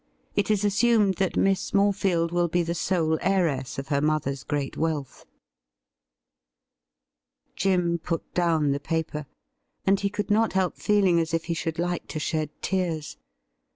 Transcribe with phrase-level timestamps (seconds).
[0.35, 4.75] It is assumed that Miss Morefield will be the sole heiress of her mother's great
[4.75, 5.27] wealth.'
[7.55, 9.27] Jim put down the paper,
[9.85, 13.17] and he could not help feeling as if he should like to shed tears.